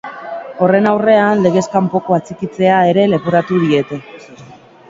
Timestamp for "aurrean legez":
0.91-1.63